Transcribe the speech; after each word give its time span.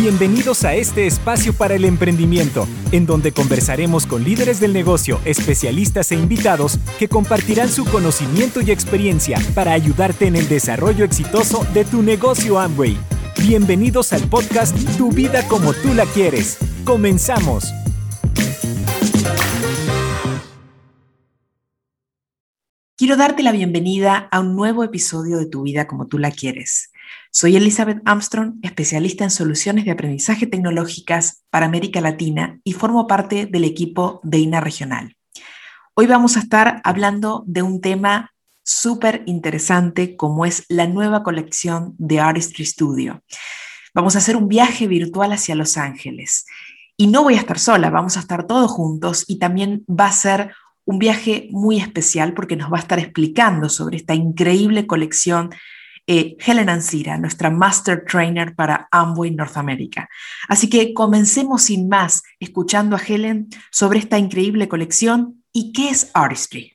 Bienvenidos 0.00 0.62
a 0.62 0.76
este 0.76 1.08
espacio 1.08 1.52
para 1.52 1.74
el 1.74 1.84
emprendimiento, 1.84 2.68
en 2.92 3.04
donde 3.04 3.32
conversaremos 3.32 4.06
con 4.06 4.22
líderes 4.22 4.60
del 4.60 4.72
negocio, 4.72 5.20
especialistas 5.24 6.12
e 6.12 6.14
invitados 6.14 6.78
que 7.00 7.08
compartirán 7.08 7.68
su 7.68 7.84
conocimiento 7.84 8.60
y 8.60 8.70
experiencia 8.70 9.40
para 9.56 9.72
ayudarte 9.72 10.28
en 10.28 10.36
el 10.36 10.48
desarrollo 10.48 11.04
exitoso 11.04 11.66
de 11.74 11.84
tu 11.84 12.04
negocio 12.04 12.60
Amway. 12.60 12.96
Bienvenidos 13.40 14.12
al 14.12 14.22
podcast 14.28 14.76
Tu 14.96 15.10
vida 15.10 15.48
como 15.48 15.72
tú 15.74 15.92
la 15.94 16.06
quieres. 16.06 16.58
Comenzamos. 16.84 17.64
Quiero 22.96 23.16
darte 23.16 23.42
la 23.42 23.50
bienvenida 23.50 24.28
a 24.30 24.38
un 24.38 24.54
nuevo 24.54 24.84
episodio 24.84 25.38
de 25.38 25.46
Tu 25.46 25.62
vida 25.62 25.88
como 25.88 26.06
tú 26.06 26.18
la 26.18 26.30
quieres. 26.30 26.92
Soy 27.30 27.56
Elizabeth 27.56 28.00
Armstrong, 28.04 28.54
especialista 28.62 29.24
en 29.24 29.30
soluciones 29.30 29.84
de 29.84 29.90
aprendizaje 29.90 30.46
tecnológicas 30.46 31.44
para 31.50 31.66
América 31.66 32.00
Latina 32.00 32.60
y 32.64 32.72
formo 32.72 33.06
parte 33.06 33.46
del 33.46 33.64
equipo 33.64 34.20
de 34.22 34.38
INA 34.38 34.60
Regional. 34.60 35.16
Hoy 35.94 36.06
vamos 36.06 36.36
a 36.36 36.40
estar 36.40 36.80
hablando 36.84 37.44
de 37.46 37.62
un 37.62 37.80
tema 37.80 38.32
súper 38.62 39.22
interesante 39.26 40.16
como 40.16 40.44
es 40.44 40.64
la 40.68 40.86
nueva 40.86 41.22
colección 41.22 41.94
de 41.98 42.20
Artistry 42.20 42.66
Studio. 42.66 43.22
Vamos 43.94 44.14
a 44.14 44.18
hacer 44.18 44.36
un 44.36 44.46
viaje 44.46 44.86
virtual 44.86 45.32
hacia 45.32 45.54
Los 45.54 45.76
Ángeles. 45.76 46.46
Y 46.96 47.06
no 47.06 47.22
voy 47.22 47.34
a 47.34 47.38
estar 47.38 47.58
sola, 47.58 47.90
vamos 47.90 48.16
a 48.16 48.20
estar 48.20 48.46
todos 48.46 48.70
juntos 48.70 49.24
y 49.26 49.38
también 49.38 49.84
va 49.88 50.06
a 50.06 50.12
ser 50.12 50.54
un 50.84 50.98
viaje 50.98 51.48
muy 51.50 51.78
especial 51.78 52.32
porque 52.34 52.56
nos 52.56 52.72
va 52.72 52.78
a 52.78 52.80
estar 52.80 52.98
explicando 52.98 53.68
sobre 53.68 53.96
esta 53.96 54.14
increíble 54.14 54.86
colección 54.86 55.50
eh, 56.08 56.38
Helen 56.40 56.70
Ansira, 56.70 57.18
nuestra 57.18 57.50
Master 57.50 58.02
Trainer 58.10 58.54
para 58.54 58.88
Amway 58.90 59.30
Norteamérica. 59.30 60.08
Así 60.48 60.70
que 60.70 60.94
comencemos 60.94 61.64
sin 61.64 61.86
más 61.86 62.22
escuchando 62.40 62.96
a 62.96 63.00
Helen 63.06 63.48
sobre 63.70 63.98
esta 63.98 64.18
increíble 64.18 64.68
colección 64.68 65.44
y 65.52 65.70
qué 65.72 65.90
es 65.90 66.10
Artistry. 66.14 66.72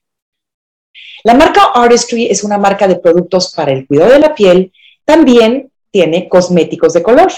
La 1.23 1.33
marca 1.33 1.71
Artistry 1.73 2.27
es 2.27 2.43
una 2.43 2.59
marca 2.59 2.87
de 2.87 2.97
productos 2.97 3.53
para 3.55 3.71
el 3.71 3.87
cuidado 3.87 4.11
de 4.11 4.19
la 4.19 4.35
piel. 4.35 4.71
También 5.03 5.71
tiene 5.89 6.29
cosméticos 6.29 6.93
de 6.93 7.01
color. 7.01 7.31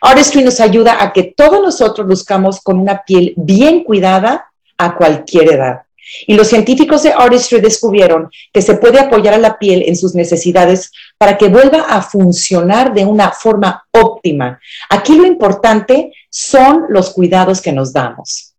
Artistry 0.00 0.42
nos 0.42 0.58
ayuda 0.58 1.02
a 1.02 1.12
que 1.12 1.34
todos 1.36 1.62
nosotros 1.62 2.04
buscamos 2.06 2.60
con 2.60 2.80
una 2.80 3.04
piel 3.04 3.32
bien 3.36 3.84
cuidada 3.84 4.50
a 4.76 4.96
cualquier 4.96 5.52
edad. 5.52 5.82
Y 6.26 6.34
los 6.34 6.48
científicos 6.48 7.02
de 7.02 7.12
Artistry 7.12 7.60
descubrieron 7.60 8.30
que 8.52 8.62
se 8.62 8.74
puede 8.74 8.98
apoyar 8.98 9.34
a 9.34 9.38
la 9.38 9.58
piel 9.58 9.84
en 9.86 9.96
sus 9.96 10.14
necesidades 10.14 10.90
para 11.18 11.38
que 11.38 11.48
vuelva 11.48 11.82
a 11.82 12.02
funcionar 12.02 12.92
de 12.92 13.04
una 13.04 13.30
forma 13.30 13.84
óptima. 13.92 14.60
Aquí 14.88 15.16
lo 15.16 15.26
importante 15.26 16.12
son 16.30 16.84
los 16.88 17.10
cuidados 17.10 17.60
que 17.60 17.72
nos 17.72 17.92
damos. 17.92 18.52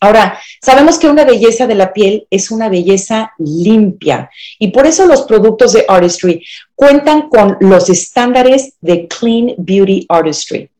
Ahora, 0.00 0.38
sabemos 0.62 0.98
que 0.98 1.08
una 1.08 1.24
belleza 1.24 1.66
de 1.66 1.74
la 1.74 1.92
piel 1.92 2.26
es 2.30 2.52
una 2.52 2.68
belleza 2.68 3.32
limpia 3.38 4.30
y 4.58 4.68
por 4.68 4.86
eso 4.86 5.06
los 5.06 5.22
productos 5.22 5.72
de 5.72 5.84
Artistry 5.88 6.44
cuentan 6.76 7.28
con 7.28 7.56
los 7.60 7.90
estándares 7.90 8.74
de 8.80 9.08
Clean 9.08 9.54
Beauty 9.58 10.06
Artistry. 10.08 10.70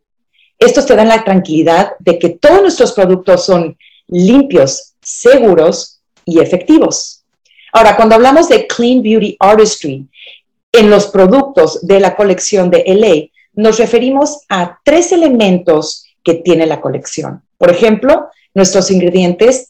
Estos 0.57 0.87
te 0.87 0.95
dan 0.95 1.09
la 1.09 1.25
tranquilidad 1.25 1.93
de 1.99 2.19
que 2.19 2.31
todos 2.31 2.63
nuestros 2.63 2.93
productos 2.93 3.45
son 3.45 3.77
limpios, 4.07 4.95
seguros 5.09 6.01
y 6.27 6.41
efectivos. 6.41 7.25
Ahora, 7.73 7.97
cuando 7.97 8.15
hablamos 8.15 8.49
de 8.49 8.67
Clean 8.67 9.03
Beauty 9.03 9.37
Artistry, 9.41 10.07
en 10.71 10.91
los 10.91 11.07
productos 11.07 11.87
de 11.87 11.99
la 11.99 12.15
colección 12.15 12.71
de 12.71 12.85
LA, 12.87 13.41
nos 13.55 13.79
referimos 13.79 14.41
a 14.51 14.79
tres 14.85 15.13
elementos 15.13 16.05
que 16.23 16.35
tiene 16.35 16.67
la 16.67 16.81
colección. 16.81 17.43
Por 17.57 17.71
ejemplo, 17.71 18.29
nuestros 18.53 18.91
ingredientes 18.91 19.67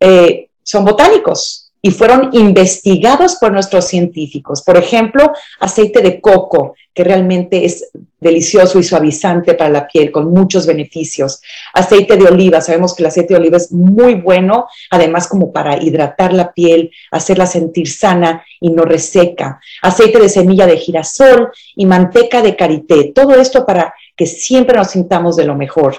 eh, 0.00 0.48
son 0.62 0.86
botánicos, 0.86 1.59
y 1.82 1.90
fueron 1.90 2.30
investigados 2.32 3.36
por 3.36 3.52
nuestros 3.52 3.86
científicos. 3.86 4.62
Por 4.62 4.76
ejemplo, 4.76 5.32
aceite 5.58 6.02
de 6.02 6.20
coco, 6.20 6.74
que 6.92 7.04
realmente 7.04 7.64
es 7.64 7.90
delicioso 8.18 8.78
y 8.78 8.82
suavizante 8.82 9.54
para 9.54 9.70
la 9.70 9.86
piel, 9.86 10.10
con 10.10 10.30
muchos 10.30 10.66
beneficios. 10.66 11.40
Aceite 11.72 12.16
de 12.16 12.24
oliva, 12.24 12.60
sabemos 12.60 12.94
que 12.94 13.02
el 13.02 13.06
aceite 13.06 13.32
de 13.32 13.40
oliva 13.40 13.56
es 13.56 13.72
muy 13.72 14.14
bueno, 14.14 14.66
además 14.90 15.26
como 15.26 15.52
para 15.52 15.82
hidratar 15.82 16.32
la 16.32 16.52
piel, 16.52 16.90
hacerla 17.10 17.46
sentir 17.46 17.88
sana 17.88 18.44
y 18.60 18.70
no 18.70 18.84
reseca. 18.84 19.60
Aceite 19.80 20.18
de 20.18 20.28
semilla 20.28 20.66
de 20.66 20.76
girasol 20.76 21.50
y 21.76 21.86
manteca 21.86 22.42
de 22.42 22.56
karité, 22.56 23.12
todo 23.14 23.34
esto 23.34 23.64
para 23.64 23.94
que 24.14 24.26
siempre 24.26 24.76
nos 24.76 24.90
sintamos 24.90 25.36
de 25.36 25.44
lo 25.44 25.54
mejor. 25.54 25.96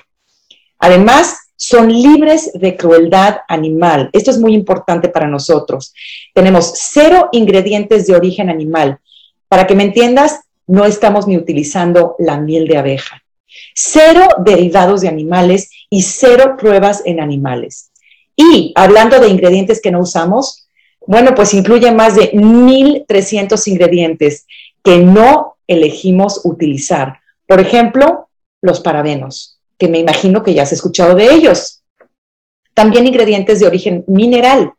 Además, 0.77 1.40
son 1.61 1.93
libres 1.93 2.49
de 2.55 2.75
crueldad 2.75 3.41
animal. 3.47 4.09
Esto 4.13 4.31
es 4.31 4.39
muy 4.39 4.55
importante 4.55 5.09
para 5.09 5.27
nosotros. 5.27 5.93
Tenemos 6.33 6.73
cero 6.73 7.29
ingredientes 7.31 8.07
de 8.07 8.15
origen 8.15 8.49
animal. 8.49 8.97
Para 9.47 9.67
que 9.67 9.75
me 9.75 9.83
entiendas, 9.83 10.39
no 10.65 10.85
estamos 10.85 11.27
ni 11.27 11.37
utilizando 11.37 12.15
la 12.17 12.39
miel 12.39 12.67
de 12.67 12.79
abeja. 12.79 13.21
Cero 13.75 14.27
derivados 14.43 15.01
de 15.01 15.09
animales 15.09 15.69
y 15.87 16.01
cero 16.01 16.55
pruebas 16.57 17.03
en 17.05 17.19
animales. 17.19 17.91
Y 18.35 18.71
hablando 18.73 19.19
de 19.19 19.27
ingredientes 19.27 19.79
que 19.81 19.91
no 19.91 19.99
usamos, 19.99 20.67
bueno, 21.05 21.35
pues 21.35 21.53
incluye 21.53 21.91
más 21.91 22.15
de 22.15 22.31
1.300 22.31 23.67
ingredientes 23.67 24.47
que 24.83 24.97
no 24.97 25.57
elegimos 25.67 26.41
utilizar. 26.43 27.19
Por 27.45 27.59
ejemplo, 27.59 28.29
los 28.63 28.79
parabenos 28.79 29.60
que 29.81 29.87
me 29.87 29.97
imagino 29.97 30.43
que 30.43 30.53
ya 30.53 30.61
has 30.61 30.71
escuchado 30.71 31.15
de 31.15 31.33
ellos. 31.33 31.81
También 32.75 33.07
ingredientes 33.07 33.59
de 33.59 33.65
origen 33.65 34.05
mineral. 34.07 34.73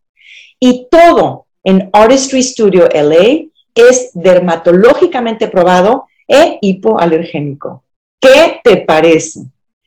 Y 0.61 0.87
todo 0.93 1.47
en 1.65 1.91
Artistry 1.93 2.41
Studio 2.41 2.89
LA 2.89 3.49
es 3.75 4.13
dermatológicamente 4.15 5.49
probado 5.49 6.07
e 6.29 6.57
hipoalergénico. 6.63 7.83
¿Qué 8.21 8.61
te 8.63 8.77
parece? 8.77 9.41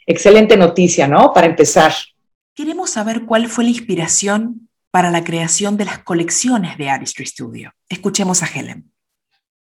Excelente 0.06 0.58
noticia, 0.58 1.08
¿no? 1.08 1.32
Para 1.32 1.48
empezar. 1.48 1.94
Queremos 2.54 2.90
saber 2.90 3.26
cuál 3.26 3.48
fue 3.48 3.64
la 3.64 3.70
inspiración 3.70 4.68
para 4.92 5.12
la 5.12 5.24
creación 5.24 5.78
de 5.78 5.86
las 5.86 6.00
colecciones 6.00 6.78
de 6.78 6.90
Artistry 6.90 7.26
Studio. 7.26 7.74
Escuchemos 7.88 8.44
a 8.44 8.48
Helen. 8.48 8.92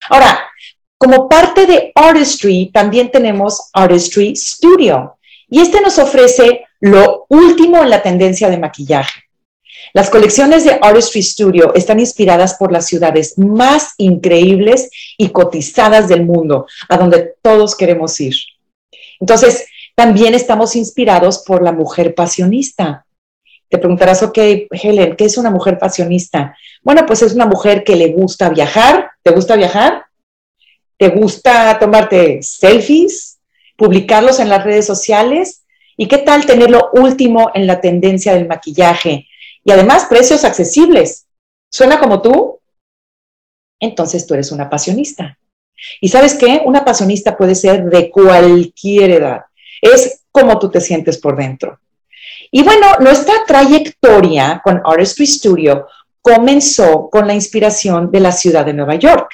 Ahora, 0.10 0.50
como 0.98 1.28
parte 1.28 1.66
de 1.66 1.92
Artistry, 1.94 2.72
también 2.74 3.12
tenemos 3.12 3.70
Artistry 3.74 4.34
Studio. 4.34 5.18
Y 5.52 5.60
este 5.60 5.82
nos 5.82 6.00
ofrece 6.00 6.66
lo 6.80 7.26
último 7.28 7.84
en 7.84 7.90
la 7.90 8.02
tendencia 8.02 8.50
de 8.50 8.58
maquillaje. 8.58 9.26
Las 9.94 10.10
colecciones 10.10 10.64
de 10.64 10.80
Artistry 10.82 11.22
Studio 11.22 11.74
están 11.76 12.00
inspiradas 12.00 12.56
por 12.56 12.72
las 12.72 12.86
ciudades 12.86 13.38
más 13.38 13.94
increíbles 13.98 14.90
y 15.18 15.30
cotizadas 15.30 16.08
del 16.08 16.26
mundo, 16.26 16.66
a 16.88 16.98
donde 16.98 17.34
todos 17.42 17.76
queremos 17.76 18.20
ir. 18.22 18.34
Entonces, 19.20 19.66
también 19.94 20.34
estamos 20.34 20.78
inspirados 20.78 21.44
por 21.46 21.62
la 21.62 21.74
mujer 21.74 22.16
pasionista. 22.16 23.06
Te 23.68 23.78
preguntarás, 23.78 24.24
ok, 24.24 24.38
Helen, 24.72 25.18
¿qué 25.18 25.26
es 25.26 25.38
una 25.38 25.50
mujer 25.50 25.78
pasionista? 25.78 26.56
Bueno, 26.82 27.06
pues 27.06 27.22
es 27.24 27.34
una 27.34 27.46
mujer 27.46 27.84
que 27.84 27.98
le 27.98 28.14
gusta 28.14 28.50
viajar. 28.50 29.12
¿Te 29.22 29.32
gusta 29.32 29.58
viajar? 29.58 30.06
¿Te 30.98 31.10
gusta 31.10 31.78
tomarte 31.78 32.42
selfies? 32.42 33.31
Publicarlos 33.82 34.40
en 34.40 34.48
las 34.48 34.64
redes 34.64 34.86
sociales. 34.86 35.64
¿Y 35.98 36.08
qué 36.08 36.20
tal 36.20 36.46
tener 36.46 36.70
lo 36.70 36.92
último 36.94 37.50
en 37.56 37.66
la 37.66 37.82
tendencia 37.82 38.36
del 38.36 38.48
maquillaje? 38.48 39.28
Y 39.64 39.72
además 39.72 40.06
precios 40.08 40.46
accesibles. 40.46 41.26
¿Suena 41.72 42.00
como 42.00 42.22
tú? 42.22 42.60
Entonces 43.80 44.28
tú 44.28 44.36
eres 44.36 44.52
una 44.52 44.70
pasionista. 44.70 45.36
¿Y 46.00 46.10
sabes 46.10 46.36
qué? 46.36 46.62
Una 46.64 46.86
pasionista 46.86 47.36
puede 47.36 47.56
ser 47.56 47.86
de 47.86 48.12
cualquier 48.12 49.10
edad. 49.10 49.42
Es 49.82 50.26
como 50.32 50.60
tú 50.60 50.70
te 50.70 50.80
sientes 50.80 51.18
por 51.18 51.36
dentro. 51.36 51.80
Y 52.52 52.62
bueno, 52.62 52.86
nuestra 53.00 53.34
trayectoria 53.48 54.62
con 54.64 54.80
Artistry 54.86 55.26
Studio 55.26 55.88
comenzó 56.22 57.10
con 57.10 57.26
la 57.26 57.34
inspiración 57.34 58.12
de 58.12 58.20
la 58.20 58.32
ciudad 58.32 58.64
de 58.64 58.74
Nueva 58.74 58.94
York. 58.94 59.32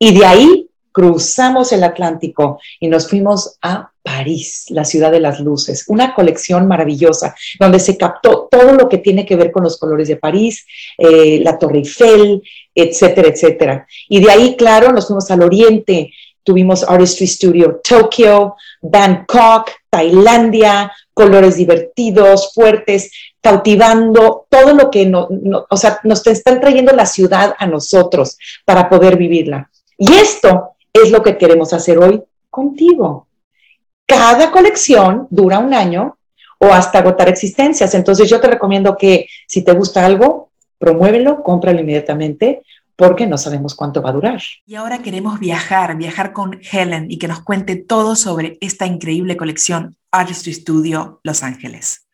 Y 0.00 0.18
de 0.18 0.26
ahí 0.26 0.67
cruzamos 0.98 1.70
el 1.72 1.84
Atlántico 1.84 2.58
y 2.80 2.88
nos 2.88 3.08
fuimos 3.08 3.56
a 3.62 3.92
París, 4.02 4.64
la 4.70 4.84
ciudad 4.84 5.12
de 5.12 5.20
las 5.20 5.38
luces, 5.38 5.84
una 5.86 6.12
colección 6.12 6.66
maravillosa 6.66 7.36
donde 7.60 7.78
se 7.78 7.96
captó 7.96 8.48
todo 8.50 8.72
lo 8.72 8.88
que 8.88 8.98
tiene 8.98 9.24
que 9.24 9.36
ver 9.36 9.52
con 9.52 9.62
los 9.62 9.78
colores 9.78 10.08
de 10.08 10.16
París, 10.16 10.66
eh, 10.96 11.38
la 11.40 11.56
Torre 11.56 11.78
Eiffel, 11.78 12.42
etcétera, 12.74 13.28
etcétera. 13.28 13.86
Y 14.08 14.18
de 14.18 14.28
ahí, 14.28 14.56
claro, 14.56 14.90
nos 14.90 15.06
fuimos 15.06 15.30
al 15.30 15.40
oriente, 15.42 16.10
tuvimos 16.42 16.82
Artistry 16.82 17.28
Studio 17.28 17.80
Tokyo, 17.88 18.56
Bangkok, 18.82 19.70
Tailandia, 19.88 20.90
colores 21.14 21.54
divertidos, 21.58 22.52
fuertes, 22.52 23.12
cautivando 23.40 24.48
todo 24.50 24.74
lo 24.74 24.90
que 24.90 25.12
o 25.14 25.76
sea, 25.76 26.00
nos 26.02 26.26
están 26.26 26.60
trayendo 26.60 26.92
la 26.92 27.06
ciudad 27.06 27.54
a 27.56 27.66
nosotros 27.68 28.36
para 28.64 28.88
poder 28.88 29.16
vivirla. 29.16 29.70
Y 29.96 30.12
esto 30.14 30.74
es 31.02 31.10
lo 31.10 31.22
que 31.22 31.36
queremos 31.36 31.72
hacer 31.72 31.98
hoy 31.98 32.22
contigo. 32.50 33.26
cada 34.06 34.50
colección 34.50 35.26
dura 35.30 35.58
un 35.58 35.74
año 35.74 36.16
o 36.58 36.66
hasta 36.72 36.98
agotar 36.98 37.28
existencias. 37.28 37.94
Entonces 37.94 38.28
yo 38.28 38.40
te 38.40 38.48
recomiendo 38.48 38.96
que 38.96 39.28
si 39.46 39.62
te 39.62 39.72
gusta 39.72 40.04
algo, 40.04 40.50
promuévelo, 40.78 41.42
cómpralo 41.42 41.80
inmediatamente 41.80 42.62
porque 42.96 43.26
no 43.26 43.38
sabemos 43.38 43.74
cuánto 43.74 44.02
va 44.02 44.10
a 44.10 44.14
durar. 44.14 44.40
Y 44.66 44.74
ahora 44.74 44.98
queremos 44.98 45.38
viajar, 45.38 45.96
viajar 45.96 46.32
con 46.32 46.58
Helen 46.72 47.10
y 47.10 47.18
que 47.18 47.28
nos 47.28 47.42
cuente 47.42 47.76
todo 47.76 48.16
sobre 48.16 48.58
esta 48.60 48.86
increíble 48.86 49.36
colección 49.36 49.96
Artistry 50.10 50.52
Studio 50.54 51.20
Los 51.22 51.44
Ángeles. 51.44 52.08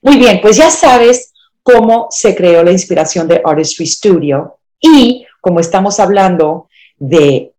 Muy 0.00 0.16
bien, 0.18 0.40
pues 0.40 0.56
ya 0.56 0.70
sabes 0.70 1.32
cómo 1.62 2.06
se 2.10 2.36
creó 2.36 2.62
la 2.62 2.72
inspiración 2.72 3.26
de 3.26 3.42
Artistry 3.44 3.86
Studio 3.86 4.58
y 4.80 5.26
como 5.40 5.58
estamos 5.58 5.98
hablando 5.98 6.68
de 6.98 7.51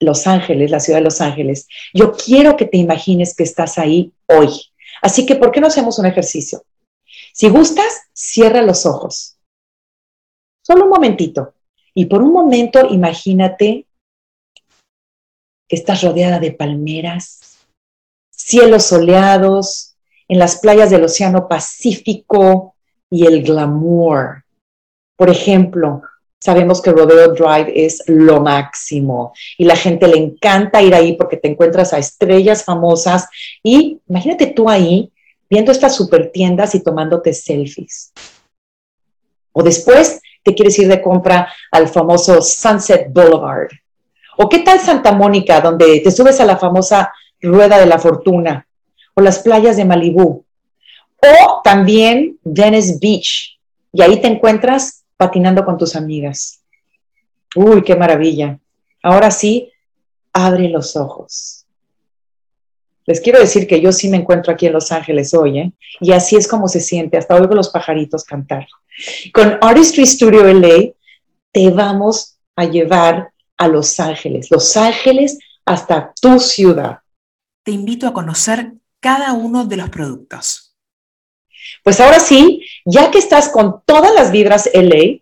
Los 0.00 0.26
Ángeles, 0.26 0.70
la 0.70 0.80
ciudad 0.80 0.98
de 0.98 1.04
Los 1.04 1.20
Ángeles, 1.20 1.68
yo 1.92 2.12
quiero 2.12 2.56
que 2.56 2.66
te 2.66 2.78
imagines 2.78 3.34
que 3.34 3.42
estás 3.42 3.78
ahí 3.78 4.12
hoy. 4.26 4.48
Así 5.02 5.26
que, 5.26 5.36
¿por 5.36 5.50
qué 5.50 5.60
no 5.60 5.66
hacemos 5.66 5.98
un 5.98 6.06
ejercicio? 6.06 6.62
Si 7.32 7.48
gustas, 7.48 8.02
cierra 8.12 8.62
los 8.62 8.86
ojos. 8.86 9.38
Solo 10.64 10.84
un 10.84 10.90
momentito. 10.90 11.54
Y 11.94 12.06
por 12.06 12.22
un 12.22 12.32
momento 12.32 12.86
imagínate 12.88 13.86
que 15.68 15.76
estás 15.76 16.02
rodeada 16.02 16.38
de 16.38 16.52
palmeras, 16.52 17.58
cielos 18.30 18.84
soleados, 18.84 19.96
en 20.28 20.38
las 20.38 20.58
playas 20.58 20.90
del 20.90 21.04
Océano 21.04 21.48
Pacífico 21.48 22.74
y 23.10 23.26
el 23.26 23.42
glamour. 23.42 24.44
Por 25.16 25.30
ejemplo, 25.30 26.02
sabemos 26.40 26.80
que 26.80 26.92
Rodeo 26.92 27.32
Drive 27.32 27.72
es 27.74 28.02
lo 28.06 28.40
máximo 28.40 29.32
y 29.56 29.64
la 29.64 29.76
gente 29.76 30.06
le 30.06 30.16
encanta 30.16 30.82
ir 30.82 30.94
ahí 30.94 31.14
porque 31.14 31.36
te 31.36 31.48
encuentras 31.48 31.92
a 31.92 31.98
estrellas 31.98 32.64
famosas 32.64 33.28
y 33.62 34.00
imagínate 34.08 34.46
tú 34.46 34.68
ahí 34.68 35.12
viendo 35.50 35.72
estas 35.72 35.96
super 35.96 36.30
tiendas 36.30 36.74
y 36.74 36.82
tomándote 36.82 37.32
selfies. 37.32 38.12
O 39.52 39.62
después 39.62 40.20
te 40.42 40.54
quieres 40.54 40.78
ir 40.78 40.88
de 40.88 41.02
compra 41.02 41.52
al 41.70 41.88
famoso 41.88 42.40
Sunset 42.40 43.12
Boulevard. 43.12 43.70
O 44.36 44.48
qué 44.48 44.60
tal 44.60 44.78
Santa 44.78 45.12
Mónica, 45.12 45.60
donde 45.60 46.00
te 46.00 46.10
subes 46.10 46.40
a 46.40 46.44
la 46.44 46.56
famosa 46.56 47.12
Rueda 47.40 47.78
de 47.78 47.86
la 47.86 47.98
Fortuna 47.98 48.66
o 49.14 49.20
las 49.20 49.40
playas 49.40 49.76
de 49.76 49.84
Malibú, 49.84 50.44
o 51.20 51.60
también 51.64 52.38
Venice 52.44 52.98
Beach, 53.00 53.58
y 53.92 54.00
ahí 54.00 54.20
te 54.20 54.28
encuentras 54.28 54.97
patinando 55.18 55.64
con 55.66 55.76
tus 55.76 55.94
amigas. 55.94 56.62
Uy, 57.54 57.82
qué 57.82 57.94
maravilla. 57.94 58.58
Ahora 59.02 59.30
sí, 59.30 59.70
abre 60.32 60.68
los 60.70 60.96
ojos. 60.96 61.66
Les 63.04 63.20
quiero 63.20 63.40
decir 63.40 63.66
que 63.66 63.80
yo 63.80 63.90
sí 63.90 64.08
me 64.08 64.18
encuentro 64.18 64.52
aquí 64.52 64.66
en 64.66 64.74
Los 64.74 64.92
Ángeles 64.92 65.32
hoy, 65.34 65.58
¿eh? 65.58 65.72
y 66.00 66.12
así 66.12 66.36
es 66.36 66.46
como 66.46 66.68
se 66.68 66.80
siente, 66.80 67.16
hasta 67.16 67.34
oigo 67.34 67.54
los 67.54 67.70
pajaritos 67.70 68.22
cantar. 68.22 68.66
Con 69.32 69.58
Artistry 69.62 70.06
Studio 70.06 70.44
LA 70.44 70.92
te 71.50 71.70
vamos 71.70 72.38
a 72.54 72.66
llevar 72.66 73.32
a 73.56 73.66
Los 73.66 73.98
Ángeles, 73.98 74.50
Los 74.50 74.76
Ángeles 74.76 75.38
hasta 75.64 76.12
tu 76.20 76.38
ciudad. 76.38 76.98
Te 77.62 77.70
invito 77.70 78.06
a 78.06 78.12
conocer 78.12 78.74
cada 79.00 79.32
uno 79.32 79.64
de 79.64 79.78
los 79.78 79.88
productos. 79.88 80.67
Pues 81.82 82.00
ahora 82.00 82.20
sí, 82.20 82.64
ya 82.84 83.10
que 83.10 83.18
estás 83.18 83.48
con 83.48 83.82
todas 83.84 84.12
las 84.14 84.30
vibras 84.30 84.70
LA, 84.72 85.20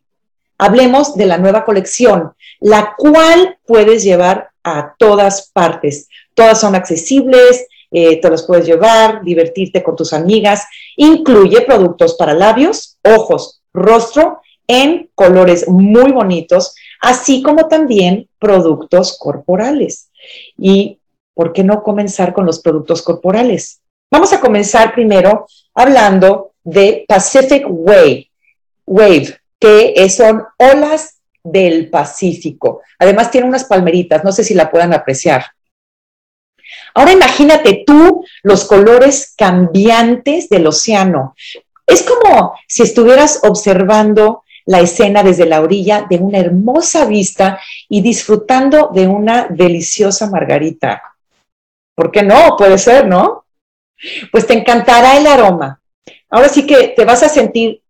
hablemos 0.59 1.15
de 1.17 1.27
la 1.27 1.39
nueva 1.39 1.65
colección, 1.65 2.33
la 2.61 2.95
cual 2.97 3.59
puedes 3.67 4.03
llevar 4.03 4.51
a 4.65 4.95
todas 4.99 5.51
partes. 5.53 6.09
Todas 6.35 6.61
son 6.61 6.75
accesibles, 6.75 7.67
eh, 7.91 8.21
te 8.21 8.29
los 8.29 8.45
puedes 8.45 8.67
llevar, 8.67 9.23
divertirte 9.23 9.83
con 9.83 9.97
tus 9.97 10.13
amigas. 10.13 10.67
Incluye 10.97 11.63
productos 11.63 12.15
para 12.15 12.35
labios, 12.35 12.99
ojos, 13.03 13.63
rostro 13.73 14.41
en 14.67 15.11
colores 15.15 15.69
muy 15.69 16.11
bonitos, 16.13 16.75
así 17.01 17.43
como 17.43 17.69
también 17.69 18.29
productos 18.39 19.17
corporales. 19.19 20.11
Y 20.59 20.99
¿por 21.35 21.53
qué 21.53 21.63
no 21.63 21.83
comenzar 21.83 22.33
con 22.33 22.47
los 22.47 22.61
productos 22.61 23.03
corporales? 23.03 23.81
Vamos 24.11 24.32
a 24.32 24.41
comenzar 24.41 24.94
primero 24.94 25.47
hablando 25.75 26.53
de 26.62 27.05
Pacific 27.08 27.64
Wave, 27.69 28.31
Wave 28.87 29.41
que 29.58 30.08
son 30.08 30.44
olas 30.58 31.19
del 31.43 31.91
Pacífico. 31.91 32.82
Además 32.99 33.31
tiene 33.31 33.49
unas 33.49 33.64
palmeritas, 33.64 34.25
no 34.25 34.32
sé 34.32 34.44
si 34.44 34.55
la 34.55 34.70
puedan 34.70 34.93
apreciar. 34.93 35.47
Ahora 36.94 37.12
imagínate 37.12 37.85
tú 37.87 38.25
los 38.43 38.64
colores 38.64 39.35
cambiantes 39.37 40.49
del 40.49 40.67
océano. 40.67 41.35
Es 41.87 42.02
como 42.02 42.55
si 42.67 42.82
estuvieras 42.82 43.41
observando 43.43 44.43
la 44.64 44.81
escena 44.81 45.23
desde 45.23 45.47
la 45.47 45.61
orilla 45.61 46.06
de 46.09 46.17
una 46.17 46.38
hermosa 46.38 47.05
vista 47.05 47.61
y 47.88 48.00
disfrutando 48.02 48.91
de 48.93 49.06
una 49.06 49.47
deliciosa 49.49 50.29
margarita. 50.29 51.02
¿Por 51.94 52.11
qué 52.11 52.23
no? 52.23 52.56
Puede 52.56 52.79
ser, 52.79 53.06
¿no? 53.06 53.46
Pues 54.31 54.47
te 54.47 54.55
encantará 54.55 55.17
el 55.17 55.27
aroma. 55.27 55.81
Ahora 56.31 56.49
sí 56.49 56.67
que 56.67 56.89
te 56.89 57.05
vas 57.05 57.23
a 57.23 57.29
sentir 57.29 57.81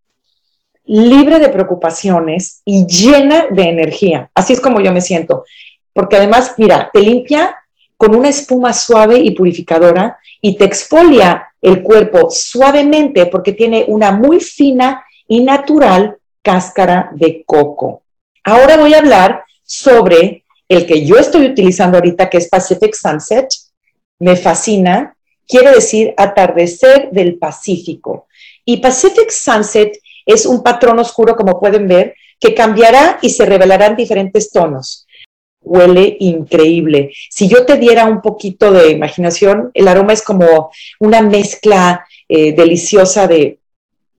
libre 0.84 1.38
de 1.38 1.48
preocupaciones 1.48 2.62
y 2.64 2.86
llena 2.86 3.46
de 3.50 3.64
energía. 3.64 4.30
Así 4.34 4.52
es 4.52 4.60
como 4.60 4.80
yo 4.80 4.92
me 4.92 5.00
siento. 5.00 5.44
Porque 5.92 6.16
además, 6.16 6.54
mira, 6.58 6.90
te 6.92 7.00
limpia 7.00 7.56
con 7.96 8.14
una 8.14 8.28
espuma 8.28 8.72
suave 8.72 9.18
y 9.18 9.32
purificadora 9.32 10.18
y 10.40 10.56
te 10.56 10.64
exfolia 10.64 11.48
el 11.60 11.82
cuerpo 11.82 12.30
suavemente 12.30 13.26
porque 13.26 13.52
tiene 13.52 13.84
una 13.88 14.12
muy 14.12 14.40
fina 14.40 15.04
y 15.26 15.42
natural 15.42 16.16
cáscara 16.42 17.10
de 17.12 17.42
coco. 17.44 18.02
Ahora 18.44 18.76
voy 18.76 18.94
a 18.94 18.98
hablar 18.98 19.44
sobre 19.64 20.44
el 20.68 20.86
que 20.86 21.04
yo 21.04 21.16
estoy 21.16 21.46
utilizando 21.46 21.96
ahorita, 21.96 22.30
que 22.30 22.38
es 22.38 22.48
Pacific 22.48 22.94
Sunset, 22.94 23.48
me 24.20 24.36
fascina, 24.36 25.15
quiere 25.46 25.70
decir 25.70 26.14
atardecer 26.16 27.10
del 27.10 27.36
Pacífico. 27.36 28.26
Y 28.64 28.78
Pacific 28.78 29.30
Sunset 29.30 29.98
es 30.24 30.44
un 30.44 30.62
patrón 30.62 30.98
oscuro, 30.98 31.36
como 31.36 31.60
pueden 31.60 31.86
ver, 31.86 32.14
que 32.40 32.54
cambiará 32.54 33.18
y 33.22 33.30
se 33.30 33.46
revelará 33.46 33.86
en 33.86 33.96
diferentes 33.96 34.50
tonos. 34.50 35.06
Huele 35.62 36.16
increíble. 36.20 37.12
Si 37.30 37.48
yo 37.48 37.64
te 37.64 37.76
diera 37.76 38.04
un 38.06 38.20
poquito 38.20 38.72
de 38.72 38.90
imaginación, 38.90 39.70
el 39.74 39.88
aroma 39.88 40.12
es 40.12 40.22
como 40.22 40.70
una 41.00 41.22
mezcla 41.22 42.06
eh, 42.28 42.52
deliciosa 42.52 43.26
de, 43.26 43.58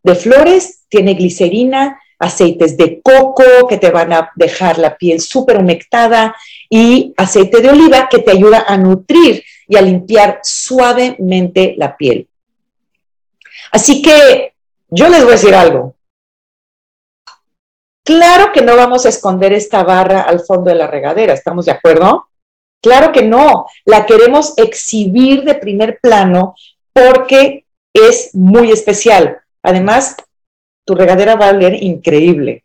de 0.03 0.15
flores, 0.15 0.84
tiene 0.89 1.13
glicerina, 1.13 2.00
aceites 2.19 2.77
de 2.77 3.01
coco 3.01 3.67
que 3.69 3.77
te 3.77 3.91
van 3.91 4.12
a 4.12 4.31
dejar 4.36 4.79
la 4.79 4.98
piel 4.98 5.19
súper 5.22 5.57
humectada 5.57 6.36
y 6.69 7.13
aceite 7.15 7.62
de 7.62 7.69
oliva 7.69 8.10
que 8.10 8.19
te 8.19 8.31
ayuda 8.31 8.65
a 8.67 8.77
nutrir 8.77 9.43
y 9.67 9.75
a 9.75 9.81
limpiar 9.81 10.39
suavemente 10.43 11.75
la 11.77 11.95
piel. 11.95 12.27
Así 13.71 14.01
que 14.01 14.53
yo 14.89 15.09
les 15.09 15.21
voy 15.21 15.33
a 15.33 15.36
decir 15.36 15.55
algo. 15.55 15.95
Claro 18.05 18.53
que 18.53 18.62
no 18.62 18.77
vamos 18.77 19.05
a 19.05 19.09
esconder 19.09 19.51
esta 19.51 19.83
barra 19.83 20.21
al 20.21 20.39
fondo 20.39 20.69
de 20.69 20.77
la 20.77 20.88
regadera, 20.88 21.33
¿estamos 21.33 21.65
de 21.65 21.74
acuerdo? 21.74 22.29
Claro 22.81 23.12
que 23.12 23.24
no, 23.24 23.65
la 23.86 24.05
queremos 24.05 24.53
exhibir 24.57 25.43
de 25.43 25.55
primer 25.55 26.00
plano 26.00 26.55
porque 26.93 27.65
es 27.93 28.33
muy 28.33 28.71
especial. 28.71 29.41
Además, 29.62 30.15
tu 30.86 30.95
regadera 30.95 31.36
va 31.36 31.50
a 31.50 31.51
oler 31.51 31.83
increíble. 31.83 32.63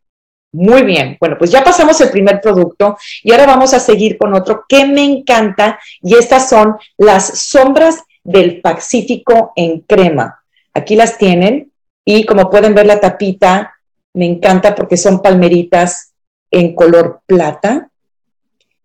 Muy 0.53 0.83
bien, 0.83 1.17
bueno, 1.19 1.37
pues 1.39 1.51
ya 1.51 1.65
pasamos 1.65 1.99
el 2.03 2.11
primer 2.11 2.41
producto 2.41 2.99
y 3.23 3.33
ahora 3.33 3.47
vamos 3.47 3.73
a 3.73 3.81
seguir 3.81 4.19
con 4.19 4.35
otro 4.35 4.67
que 4.69 4.85
me 4.85 5.03
encanta 5.03 5.79
y 6.03 6.15
estas 6.15 6.51
son 6.51 6.77
las 6.99 7.39
sombras 7.39 8.03
del 8.23 8.61
Pacífico 8.61 9.53
en 9.57 9.81
crema. 9.81 10.43
Aquí 10.75 10.95
las 10.95 11.17
tienen 11.17 11.73
y 12.05 12.27
como 12.27 12.51
pueden 12.51 12.75
ver 12.75 12.85
la 12.85 13.01
tapita, 13.01 13.75
me 14.13 14.27
encanta 14.27 14.75
porque 14.75 14.99
son 14.99 15.23
palmeritas 15.23 16.13
en 16.51 16.75
color 16.75 17.23
plata 17.25 17.89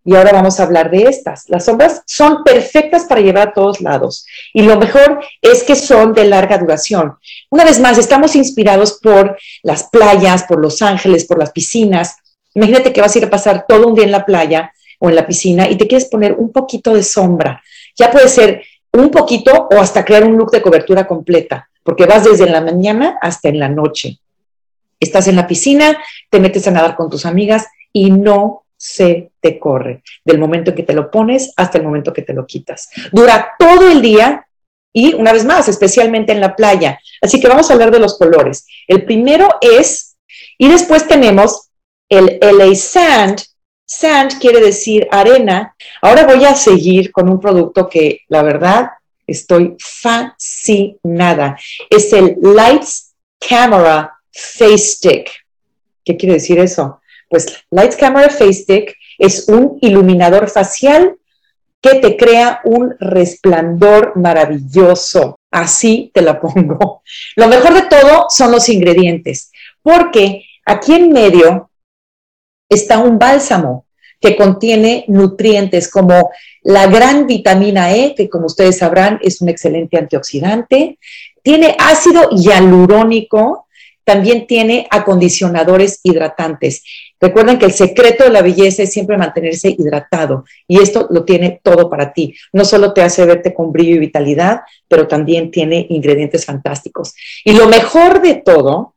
y 0.08 0.16
ahora 0.16 0.32
vamos 0.32 0.58
a 0.58 0.62
hablar 0.62 0.90
de 0.90 1.02
estas. 1.02 1.50
Las 1.50 1.66
sombras 1.66 2.02
son 2.06 2.42
perfectas 2.42 3.04
para 3.04 3.20
llevar 3.20 3.48
a 3.48 3.52
todos 3.52 3.82
lados. 3.82 4.24
Y 4.54 4.62
lo 4.62 4.78
mejor 4.78 5.20
es 5.42 5.62
que 5.64 5.74
son 5.74 6.14
de 6.14 6.24
larga 6.24 6.56
duración. 6.56 7.18
Una 7.50 7.64
vez 7.64 7.80
más, 7.80 7.96
estamos 7.96 8.36
inspirados 8.36 8.98
por 9.00 9.38
las 9.62 9.84
playas, 9.84 10.44
por 10.44 10.60
Los 10.60 10.82
Ángeles, 10.82 11.24
por 11.24 11.38
las 11.38 11.50
piscinas. 11.50 12.16
Imagínate 12.54 12.92
que 12.92 13.00
vas 13.00 13.14
a 13.14 13.18
ir 13.18 13.24
a 13.24 13.30
pasar 13.30 13.64
todo 13.66 13.86
un 13.86 13.94
día 13.94 14.04
en 14.04 14.12
la 14.12 14.26
playa 14.26 14.72
o 14.98 15.08
en 15.08 15.16
la 15.16 15.26
piscina 15.26 15.68
y 15.68 15.76
te 15.76 15.86
quieres 15.86 16.08
poner 16.08 16.34
un 16.34 16.52
poquito 16.52 16.92
de 16.94 17.02
sombra. 17.02 17.62
Ya 17.96 18.10
puede 18.10 18.28
ser 18.28 18.62
un 18.92 19.10
poquito 19.10 19.68
o 19.70 19.80
hasta 19.80 20.04
crear 20.04 20.24
un 20.24 20.36
look 20.36 20.50
de 20.50 20.62
cobertura 20.62 21.06
completa, 21.06 21.68
porque 21.82 22.06
vas 22.06 22.24
desde 22.24 22.50
la 22.50 22.60
mañana 22.60 23.18
hasta 23.22 23.48
en 23.48 23.58
la 23.58 23.68
noche. 23.68 24.18
Estás 25.00 25.28
en 25.28 25.36
la 25.36 25.46
piscina, 25.46 25.98
te 26.28 26.40
metes 26.40 26.66
a 26.66 26.70
nadar 26.70 26.96
con 26.96 27.08
tus 27.08 27.24
amigas 27.24 27.66
y 27.92 28.10
no 28.10 28.64
se 28.76 29.30
te 29.40 29.58
corre, 29.58 30.02
del 30.24 30.38
momento 30.38 30.70
en 30.70 30.76
que 30.76 30.82
te 30.82 30.92
lo 30.92 31.10
pones 31.10 31.52
hasta 31.56 31.78
el 31.78 31.84
momento 31.84 32.12
que 32.12 32.22
te 32.22 32.34
lo 32.34 32.46
quitas. 32.46 32.88
Dura 33.12 33.52
todo 33.58 33.90
el 33.90 34.02
día 34.02 34.47
y 34.92 35.14
una 35.14 35.32
vez 35.32 35.44
más, 35.44 35.68
especialmente 35.68 36.32
en 36.32 36.40
la 36.40 36.56
playa. 36.56 37.00
Así 37.20 37.40
que 37.40 37.48
vamos 37.48 37.70
a 37.70 37.74
hablar 37.74 37.90
de 37.90 37.98
los 37.98 38.18
colores. 38.18 38.66
El 38.86 39.04
primero 39.04 39.48
es, 39.60 40.16
y 40.56 40.68
después 40.68 41.06
tenemos 41.06 41.68
el 42.08 42.38
LA 42.40 42.74
Sand. 42.74 43.42
Sand 43.84 44.38
quiere 44.40 44.60
decir 44.60 45.06
arena. 45.10 45.74
Ahora 46.02 46.26
voy 46.26 46.44
a 46.44 46.54
seguir 46.54 47.12
con 47.12 47.28
un 47.28 47.40
producto 47.40 47.88
que 47.88 48.20
la 48.28 48.42
verdad 48.42 48.90
estoy 49.26 49.76
fascinada. 49.78 51.58
Es 51.90 52.12
el 52.12 52.36
Lights 52.40 53.14
Camera 53.38 54.14
Face 54.32 54.78
Stick. 54.78 55.30
¿Qué 56.04 56.16
quiere 56.16 56.34
decir 56.34 56.58
eso? 56.58 57.00
Pues 57.28 57.46
Lights 57.70 57.96
Camera 57.96 58.30
Face 58.30 58.54
Stick 58.54 58.96
es 59.18 59.48
un 59.48 59.78
iluminador 59.82 60.48
facial 60.48 61.16
que 61.80 61.96
te 61.96 62.16
crea 62.16 62.60
un 62.64 62.94
resplandor 62.98 64.16
maravilloso. 64.16 65.38
Así 65.50 66.10
te 66.12 66.22
la 66.22 66.40
pongo. 66.40 67.02
Lo 67.36 67.48
mejor 67.48 67.74
de 67.74 67.82
todo 67.82 68.26
son 68.28 68.52
los 68.52 68.68
ingredientes, 68.68 69.50
porque 69.82 70.44
aquí 70.64 70.94
en 70.94 71.12
medio 71.12 71.70
está 72.68 72.98
un 72.98 73.18
bálsamo 73.18 73.86
que 74.20 74.36
contiene 74.36 75.04
nutrientes 75.08 75.90
como 75.90 76.30
la 76.62 76.86
gran 76.86 77.26
vitamina 77.26 77.94
E, 77.94 78.14
que 78.14 78.28
como 78.28 78.46
ustedes 78.46 78.78
sabrán 78.78 79.20
es 79.22 79.40
un 79.40 79.48
excelente 79.48 79.96
antioxidante, 79.96 80.98
tiene 81.42 81.76
ácido 81.78 82.30
hialurónico, 82.30 83.66
también 84.04 84.46
tiene 84.46 84.86
acondicionadores 84.90 86.00
hidratantes. 86.02 86.82
Recuerden 87.20 87.58
que 87.58 87.66
el 87.66 87.72
secreto 87.72 88.24
de 88.24 88.30
la 88.30 88.42
belleza 88.42 88.84
es 88.84 88.92
siempre 88.92 89.16
mantenerse 89.16 89.74
hidratado 89.76 90.44
y 90.66 90.80
esto 90.80 91.08
lo 91.10 91.24
tiene 91.24 91.60
todo 91.62 91.90
para 91.90 92.12
ti. 92.12 92.34
No 92.52 92.64
solo 92.64 92.92
te 92.92 93.02
hace 93.02 93.24
verte 93.26 93.52
con 93.52 93.72
brillo 93.72 93.96
y 93.96 93.98
vitalidad, 93.98 94.60
pero 94.86 95.08
también 95.08 95.50
tiene 95.50 95.86
ingredientes 95.90 96.44
fantásticos. 96.44 97.14
Y 97.44 97.52
lo 97.52 97.66
mejor 97.66 98.22
de 98.22 98.34
todo, 98.34 98.94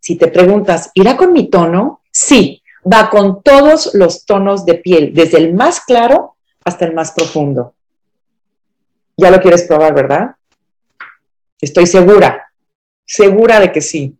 si 0.00 0.16
te 0.16 0.28
preguntas, 0.28 0.90
¿irá 0.94 1.16
con 1.16 1.32
mi 1.32 1.48
tono? 1.48 2.00
Sí, 2.10 2.62
va 2.90 3.08
con 3.08 3.42
todos 3.42 3.94
los 3.94 4.26
tonos 4.26 4.66
de 4.66 4.74
piel, 4.74 5.14
desde 5.14 5.38
el 5.38 5.54
más 5.54 5.80
claro 5.80 6.36
hasta 6.64 6.84
el 6.84 6.94
más 6.94 7.12
profundo. 7.12 7.74
Ya 9.16 9.30
lo 9.30 9.40
quieres 9.40 9.64
probar, 9.64 9.94
¿verdad? 9.94 10.34
Estoy 11.60 11.86
segura, 11.86 12.50
segura 13.04 13.60
de 13.60 13.72
que 13.72 13.80
sí. 13.80 14.14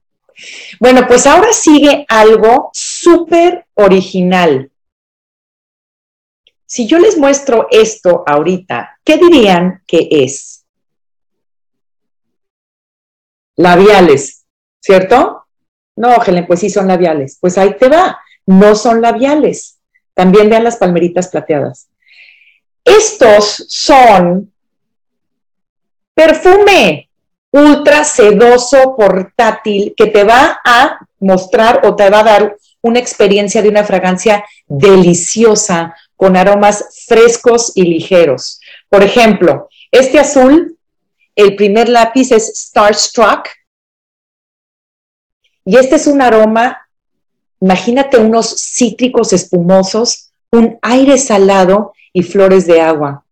Bueno, 0.78 1.06
pues 1.06 1.26
ahora 1.26 1.52
sigue 1.52 2.04
algo 2.08 2.70
súper 3.02 3.66
original. 3.75 4.71
Si 6.66 6.87
yo 6.87 6.99
les 6.99 7.16
muestro 7.16 7.66
esto 7.71 8.23
ahorita, 8.26 9.00
¿qué 9.04 9.16
dirían 9.16 9.83
que 9.87 10.09
es? 10.11 10.64
Labiales, 13.57 14.45
¿cierto? 14.80 15.47
No, 15.97 16.23
Helen, 16.25 16.47
pues 16.47 16.61
sí 16.61 16.71
son 16.71 16.88
labiales. 16.88 17.38
Pues 17.40 17.59
ahí 17.59 17.76
te 17.76 17.88
va, 17.88 18.21
no 18.47 18.75
son 18.75 19.02
labiales. 19.02 19.80
También 20.14 20.49
vean 20.49 20.64
las 20.64 20.76
palmeritas 20.76 21.28
plateadas. 21.28 21.88
Estos 22.85 23.66
son 23.69 24.52
perfume 26.14 27.11
ultra 27.52 28.04
sedoso 28.04 28.95
portátil 28.97 29.95
que 29.97 30.07
te 30.07 30.25
va 30.25 30.61
a 30.64 31.00
mostrar 31.19 31.85
o 31.85 31.97
te 31.97 32.09
va 32.09 32.21
a 32.21 32.25
dar 32.25 32.57
una 32.82 32.99
experiencia 32.99 33.62
de 33.62 33.68
una 33.68 33.84
fragancia 33.84 34.44
deliciosa 34.66 35.94
con 36.16 36.37
aromas 36.37 37.04
frescos 37.06 37.72
y 37.75 37.82
ligeros. 37.82 38.60
Por 38.88 39.02
ejemplo, 39.02 39.68
este 39.90 40.18
azul, 40.18 40.78
el 41.34 41.56
primer 41.56 41.88
lápiz 41.88 42.32
es 42.32 42.52
Starstruck 42.54 43.49
y 45.64 45.76
este 45.76 45.96
es 45.96 46.06
un 46.06 46.22
aroma, 46.22 46.88
imagínate 47.60 48.18
unos 48.18 48.56
cítricos 48.56 49.32
espumosos, 49.32 50.32
un 50.50 50.78
aire 50.82 51.18
salado 51.18 51.92
y 52.12 52.22
flores 52.22 52.66
de 52.66 52.80
agua. 52.80 53.25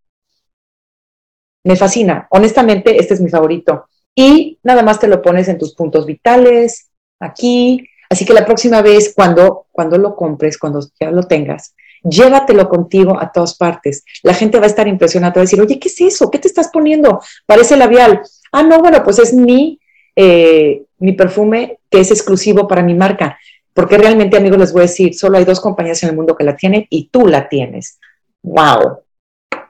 Me 1.64 1.76
fascina, 1.76 2.26
honestamente 2.30 2.96
este 2.98 3.14
es 3.14 3.20
mi 3.20 3.28
favorito 3.28 3.88
y 4.14 4.58
nada 4.62 4.82
más 4.82 4.98
te 4.98 5.08
lo 5.08 5.20
pones 5.22 5.48
en 5.48 5.58
tus 5.58 5.74
puntos 5.74 6.06
vitales, 6.06 6.88
aquí. 7.20 7.88
Así 8.10 8.24
que 8.24 8.32
la 8.32 8.46
próxima 8.46 8.82
vez 8.82 9.12
cuando, 9.14 9.66
cuando 9.70 9.98
lo 9.98 10.16
compres, 10.16 10.58
cuando 10.58 10.80
ya 10.98 11.10
lo 11.10 11.24
tengas, 11.24 11.74
llévatelo 12.02 12.68
contigo 12.68 13.18
a 13.20 13.30
todas 13.32 13.56
partes. 13.56 14.04
La 14.22 14.34
gente 14.34 14.58
va 14.58 14.64
a 14.64 14.68
estar 14.68 14.88
impresionada, 14.88 15.34
va 15.34 15.40
a 15.40 15.44
decir, 15.44 15.60
oye, 15.60 15.78
¿qué 15.78 15.88
es 15.88 16.00
eso? 16.00 16.30
¿Qué 16.30 16.38
te 16.38 16.48
estás 16.48 16.68
poniendo? 16.68 17.20
Parece 17.46 17.76
labial. 17.76 18.22
Ah, 18.52 18.62
no, 18.62 18.78
bueno, 18.78 19.02
pues 19.04 19.18
es 19.18 19.32
mi, 19.34 19.78
eh, 20.16 20.82
mi 20.98 21.12
perfume 21.12 21.78
que 21.90 22.00
es 22.00 22.10
exclusivo 22.10 22.66
para 22.66 22.82
mi 22.82 22.94
marca. 22.94 23.38
Porque 23.74 23.98
realmente, 23.98 24.36
amigos, 24.36 24.58
les 24.58 24.72
voy 24.72 24.80
a 24.80 24.82
decir, 24.82 25.14
solo 25.14 25.38
hay 25.38 25.44
dos 25.44 25.60
compañías 25.60 26.02
en 26.02 26.10
el 26.10 26.16
mundo 26.16 26.36
que 26.36 26.44
la 26.44 26.56
tienen 26.56 26.86
y 26.90 27.08
tú 27.08 27.26
la 27.26 27.48
tienes. 27.48 27.98
¡Wow! 28.42 29.02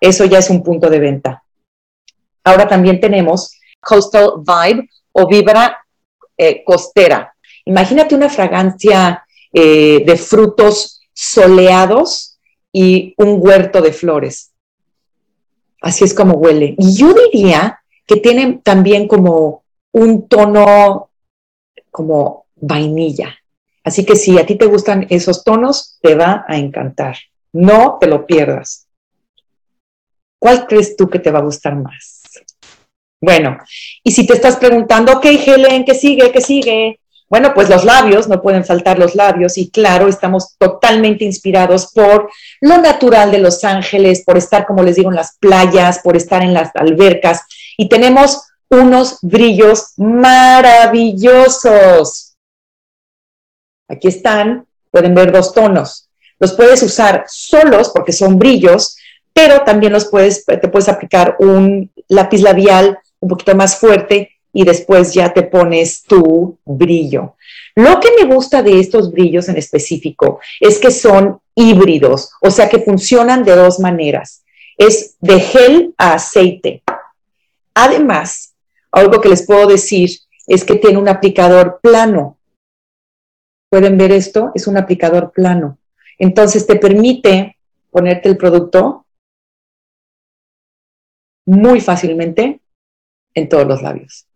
Eso 0.01 0.25
ya 0.25 0.39
es 0.39 0.49
un 0.49 0.63
punto 0.63 0.89
de 0.89 0.99
venta. 1.01 1.43
Ahora 2.45 2.67
también 2.67 3.01
tenemos 3.01 3.59
coastal 3.81 4.33
vibe 4.39 4.89
o 5.13 5.27
vibra 5.27 5.85
eh, 6.37 6.63
costera. 6.65 7.35
Imagínate 7.69 8.15
una 8.15 8.31
fragancia 8.31 9.27
eh, 9.53 10.03
de 10.05 10.17
frutos 10.17 11.03
soleados 11.13 12.39
y 12.73 13.13
un 13.19 13.37
huerto 13.41 13.83
de 13.83 13.93
flores. 13.93 14.53
Así 15.83 16.05
es 16.05 16.15
como 16.15 16.39
huele. 16.39 16.75
Y 16.79 16.97
yo 16.97 17.13
diría 17.13 17.83
que 18.07 18.17
tiene 18.17 18.61
también 18.65 19.07
como 19.07 19.65
un 19.93 20.29
tono 20.29 21.11
como 21.91 22.47
vainilla. 22.57 23.37
Así 23.85 24.07
que 24.07 24.17
si 24.17 24.39
a 24.39 24.47
ti 24.47 24.55
te 24.55 24.65
gustan 24.65 25.07
esos 25.11 25.45
tonos, 25.45 25.99
te 26.01 26.15
va 26.15 26.47
a 26.49 26.57
encantar. 26.57 27.19
No 27.53 27.99
te 28.01 28.07
lo 28.07 28.27
pierdas. 28.27 28.87
¿Cuál 30.39 30.67
crees 30.67 30.97
tú 30.97 31.11
que 31.11 31.19
te 31.19 31.31
va 31.31 31.41
a 31.41 31.43
gustar 31.43 31.77
más? 31.77 32.23
Bueno, 33.21 33.59
y 34.03 34.11
si 34.11 34.27
te 34.27 34.33
estás 34.33 34.57
preguntando, 34.57 35.13
ok, 35.13 35.27
Helen, 35.27 35.85
¿qué 35.85 35.95
sigue? 35.95 36.33
¿Qué 36.33 36.41
sigue? 36.41 37.01
Bueno, 37.31 37.53
pues 37.55 37.69
los 37.69 37.85
labios, 37.85 38.27
no 38.27 38.41
pueden 38.41 38.65
faltar 38.65 38.99
los 38.99 39.15
labios 39.15 39.59
y 39.59 39.71
claro, 39.71 40.09
estamos 40.09 40.57
totalmente 40.57 41.25
inspirados 41.25 41.93
por 41.93 42.31
lo 42.61 42.79
natural 42.79 43.31
de 43.31 43.37
Los 43.39 43.63
Ángeles, 43.65 44.25
por 44.25 44.39
estar, 44.39 44.67
como 44.67 44.83
les 44.83 44.97
digo, 44.97 45.11
en 45.11 45.17
las 45.17 45.37
playas, 45.37 46.01
por 46.03 46.17
estar 46.17 46.43
en 46.43 46.55
las 46.55 46.75
albercas 46.75 47.43
y 47.77 47.91
tenemos 47.91 48.45
unos 48.71 49.19
brillos 49.21 49.93
maravillosos. 49.97 52.35
Aquí 53.89 54.09
están, 54.09 54.67
pueden 54.91 55.15
ver 55.15 55.31
dos 55.33 55.53
tonos. 55.53 56.09
Los 56.39 56.55
puedes 56.55 56.83
usar 56.83 57.27
solos 57.29 57.91
porque 57.95 58.13
son 58.13 58.39
brillos, 58.39 58.97
pero 59.33 59.65
también 59.65 59.93
los 59.93 60.07
puedes, 60.07 60.47
te 60.47 60.69
puedes 60.69 60.89
aplicar 60.89 61.37
un 61.41 61.93
lápiz 62.09 62.41
labial 62.41 62.99
un 63.21 63.29
poquito 63.29 63.55
más 63.55 63.77
fuerte 63.77 64.38
y 64.59 64.65
después 64.65 65.15
ya 65.15 65.33
te 65.33 65.45
pones 65.45 66.03
tu 66.03 66.59
brillo. 66.65 67.37
Lo 67.77 68.01
que 68.01 68.09
me 68.19 68.35
gusta 68.35 68.61
de 68.61 68.81
estos 68.81 69.13
brillos 69.13 69.49
en 69.49 69.57
específico 69.57 70.41
es 70.59 70.81
que 70.81 70.91
son 70.91 71.41
híbridos, 71.55 72.33
o 72.41 72.51
sea 72.51 72.69
que 72.69 72.81
funcionan 72.81 73.45
de 73.45 73.55
dos 73.55 73.79
maneras. 73.79 74.43
Es 74.77 75.15
de 75.21 75.39
gel 75.39 75.95
a 75.97 76.15
aceite. 76.15 76.83
Además, 77.73 78.57
algo 78.91 79.21
que 79.21 79.29
les 79.29 79.47
puedo 79.47 79.69
decir 79.69 80.11
es 80.49 80.65
que 80.65 80.75
tiene 80.75 80.99
un 80.99 81.09
aplicador 81.09 81.79
plano. 81.81 82.37
¿Pueden 83.71 83.97
ver 83.97 84.11
esto? 84.11 84.51
Es 84.57 84.67
un 84.67 84.77
aplicador 84.77 85.31
plano. 85.31 85.79
Entonces 86.19 86.67
te 86.67 86.75
permite 86.75 87.59
ponerte 87.93 88.29
el 88.29 88.37
producto 88.37 89.07
muy 91.47 91.81
fácilmente 91.81 92.61
en 93.35 93.49
todos 93.49 93.69
los 93.69 93.83
labios. 93.83 94.28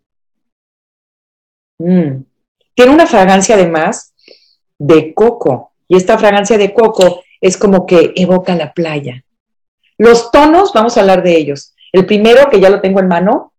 Mm. 1.78 2.22
Tiene 2.74 2.92
una 2.92 3.06
fragancia 3.06 3.54
además 3.54 4.14
de 4.78 5.12
coco 5.14 5.72
y 5.88 5.96
esta 5.96 6.18
fragancia 6.18 6.58
de 6.58 6.72
coco 6.72 7.22
es 7.40 7.56
como 7.56 7.86
que 7.86 8.12
evoca 8.16 8.54
la 8.54 8.72
playa. 8.72 9.24
Los 9.98 10.30
tonos, 10.30 10.72
vamos 10.72 10.96
a 10.96 11.00
hablar 11.00 11.22
de 11.22 11.36
ellos. 11.36 11.74
El 11.92 12.06
primero, 12.06 12.48
que 12.48 12.60
ya 12.60 12.70
lo 12.70 12.80
tengo 12.80 13.00
en 13.00 13.08
mano, 13.08 13.52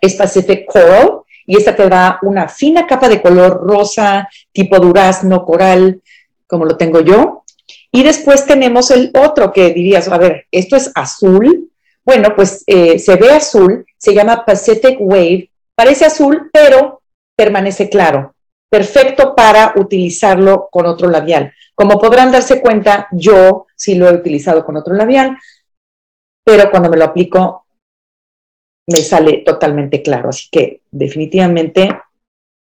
es 0.00 0.14
Pacific 0.14 0.66
Coral 0.66 1.20
y 1.46 1.56
esta 1.56 1.74
te 1.74 1.88
da 1.88 2.18
una 2.22 2.48
fina 2.48 2.86
capa 2.86 3.08
de 3.08 3.22
color 3.22 3.60
rosa, 3.62 4.28
tipo 4.52 4.78
durazno, 4.78 5.44
coral, 5.44 6.00
como 6.46 6.64
lo 6.64 6.76
tengo 6.76 7.00
yo. 7.00 7.44
Y 7.92 8.02
después 8.02 8.46
tenemos 8.46 8.90
el 8.90 9.10
otro 9.14 9.52
que 9.52 9.72
dirías, 9.72 10.08
a 10.08 10.18
ver, 10.18 10.46
esto 10.50 10.76
es 10.76 10.90
azul, 10.94 11.70
bueno, 12.04 12.34
pues 12.34 12.64
eh, 12.66 12.98
se 12.98 13.16
ve 13.16 13.32
azul, 13.32 13.84
se 13.96 14.14
llama 14.14 14.44
Pacific 14.44 14.96
Wave, 15.00 15.50
parece 15.74 16.04
azul, 16.04 16.50
pero 16.52 16.99
permanece 17.40 17.88
claro. 17.88 18.34
perfecto 18.70 19.34
para 19.34 19.72
utilizarlo 19.76 20.68
con 20.70 20.84
otro 20.86 21.08
labial. 21.08 21.52
Como 21.74 21.98
podrán 21.98 22.30
darse 22.30 22.60
cuenta, 22.60 23.08
yo 23.10 23.66
sí 23.74 23.94
lo 23.96 24.08
he 24.08 24.12
utilizado 24.12 24.64
con 24.64 24.76
otro 24.76 24.94
labial, 24.94 25.36
pero 26.44 26.70
cuando 26.70 26.88
me 26.90 26.98
lo 26.98 27.06
aplico 27.06 27.64
me 28.86 28.98
sale 28.98 29.38
totalmente 29.38 30.02
claro. 30.02 30.28
Así 30.28 30.48
que 30.52 30.82
definitivamente 30.90 31.88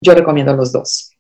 yo 0.01 0.15
recomiendo 0.15 0.55
los 0.55 0.71
dos. 0.73 1.11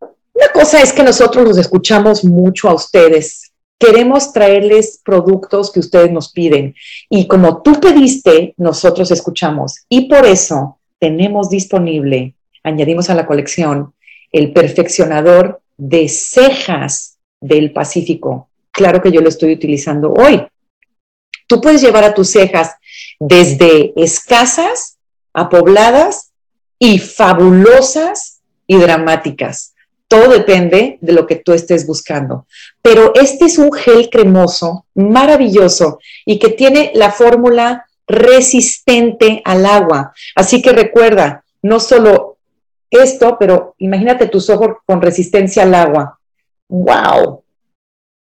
Una 0.00 0.48
cosa 0.52 0.80
es 0.80 0.92
que 0.92 1.04
nosotros 1.04 1.46
los 1.46 1.58
escuchamos 1.58 2.24
mucho 2.24 2.68
a 2.68 2.74
ustedes. 2.74 3.52
Queremos 3.78 4.32
traerles 4.32 5.00
productos 5.04 5.70
que 5.70 5.80
ustedes 5.80 6.10
nos 6.10 6.32
piden. 6.32 6.74
Y 7.08 7.28
como 7.28 7.62
tú 7.62 7.78
pediste, 7.78 8.54
nosotros 8.56 9.10
escuchamos. 9.10 9.84
Y 9.88 10.08
por 10.08 10.24
eso 10.26 10.79
tenemos 11.00 11.50
disponible, 11.50 12.36
añadimos 12.62 13.10
a 13.10 13.14
la 13.14 13.26
colección, 13.26 13.94
el 14.30 14.52
perfeccionador 14.52 15.60
de 15.76 16.08
cejas 16.08 17.18
del 17.40 17.72
Pacífico. 17.72 18.48
Claro 18.70 19.02
que 19.02 19.10
yo 19.10 19.20
lo 19.20 19.28
estoy 19.28 19.52
utilizando 19.52 20.12
hoy. 20.12 20.46
Tú 21.48 21.60
puedes 21.60 21.80
llevar 21.82 22.04
a 22.04 22.14
tus 22.14 22.30
cejas 22.30 22.76
desde 23.18 23.92
escasas 23.96 24.98
a 25.32 25.48
pobladas 25.48 26.30
y 26.78 26.98
fabulosas 26.98 28.40
y 28.66 28.76
dramáticas. 28.76 29.74
Todo 30.06 30.30
depende 30.30 30.98
de 31.00 31.12
lo 31.12 31.26
que 31.26 31.36
tú 31.36 31.52
estés 31.52 31.86
buscando. 31.86 32.46
Pero 32.82 33.12
este 33.14 33.46
es 33.46 33.58
un 33.58 33.72
gel 33.72 34.10
cremoso, 34.10 34.86
maravilloso 34.94 35.98
y 36.26 36.38
que 36.38 36.50
tiene 36.50 36.90
la 36.94 37.10
fórmula 37.10 37.86
resistente 38.10 39.42
al 39.44 39.64
agua. 39.66 40.12
Así 40.34 40.60
que 40.60 40.72
recuerda, 40.72 41.44
no 41.62 41.80
solo 41.80 42.38
esto, 42.90 43.36
pero 43.38 43.74
imagínate 43.78 44.26
tus 44.26 44.50
ojos 44.50 44.78
con 44.84 45.00
resistencia 45.00 45.62
al 45.62 45.74
agua. 45.74 46.18
¡Wow! 46.68 47.42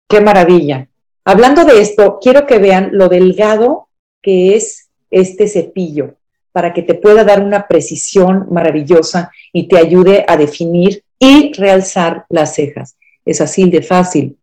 ¡Qué 0.09 0.21
maravilla! 0.21 0.87
Hablando 1.23 1.65
de 1.65 1.81
esto, 1.81 2.19
quiero 2.21 2.45
que 2.45 2.59
vean 2.59 2.89
lo 2.93 3.09
delgado 3.09 3.89
que 4.21 4.55
es 4.55 4.89
este 5.11 5.47
cepillo 5.47 6.15
para 6.51 6.73
que 6.73 6.81
te 6.81 6.95
pueda 6.95 7.23
dar 7.23 7.41
una 7.41 7.67
precisión 7.67 8.47
maravillosa 8.49 9.31
y 9.51 9.67
te 9.67 9.77
ayude 9.77 10.25
a 10.27 10.37
definir 10.37 11.03
y 11.19 11.51
realzar 11.53 12.25
las 12.29 12.55
cejas. 12.55 12.95
Es 13.25 13.41
así 13.41 13.69
de 13.69 13.81
fácil. 13.81 14.37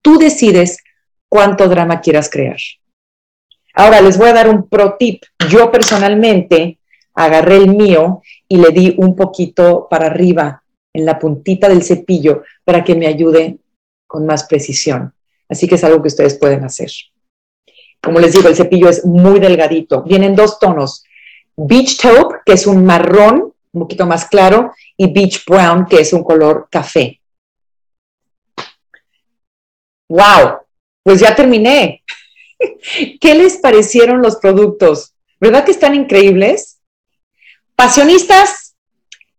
Tú 0.00 0.18
decides 0.18 0.78
cuánto 1.28 1.68
drama 1.68 2.00
quieras 2.00 2.30
crear. 2.30 2.56
Ahora 3.78 4.00
les 4.00 4.18
voy 4.18 4.28
a 4.28 4.32
dar 4.32 4.48
un 4.48 4.68
pro 4.68 4.96
tip. 4.98 5.22
Yo 5.48 5.70
personalmente 5.70 6.80
agarré 7.14 7.58
el 7.58 7.68
mío 7.68 8.22
y 8.48 8.56
le 8.56 8.70
di 8.70 8.92
un 8.98 9.14
poquito 9.14 9.86
para 9.88 10.06
arriba 10.06 10.64
en 10.92 11.06
la 11.06 11.16
puntita 11.16 11.68
del 11.68 11.84
cepillo 11.84 12.42
para 12.64 12.82
que 12.82 12.96
me 12.96 13.06
ayude 13.06 13.58
con 14.08 14.26
más 14.26 14.48
precisión. 14.48 15.14
Así 15.48 15.68
que 15.68 15.76
es 15.76 15.84
algo 15.84 16.02
que 16.02 16.08
ustedes 16.08 16.36
pueden 16.36 16.64
hacer. 16.64 16.90
Como 18.02 18.18
les 18.18 18.32
digo, 18.32 18.48
el 18.48 18.56
cepillo 18.56 18.88
es 18.88 19.04
muy 19.04 19.38
delgadito. 19.38 20.02
Vienen 20.02 20.34
dos 20.34 20.58
tonos. 20.58 21.04
Beach 21.56 21.98
Taupe, 21.98 22.38
que 22.44 22.54
es 22.54 22.66
un 22.66 22.84
marrón 22.84 23.54
un 23.72 23.80
poquito 23.82 24.06
más 24.06 24.26
claro, 24.26 24.72
y 24.96 25.12
Beach 25.12 25.44
Brown, 25.46 25.86
que 25.86 26.00
es 26.00 26.12
un 26.12 26.24
color 26.24 26.66
café. 26.68 27.20
¡Wow! 30.08 30.62
Pues 31.04 31.20
ya 31.20 31.36
terminé. 31.36 32.02
¿Qué 33.20 33.34
les 33.34 33.56
parecieron 33.58 34.22
los 34.22 34.36
productos? 34.36 35.14
¿Verdad 35.40 35.64
que 35.64 35.70
están 35.70 35.94
increíbles? 35.94 36.78
Pasionistas, 37.76 38.74